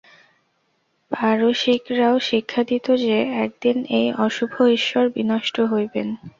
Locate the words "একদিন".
3.45-3.77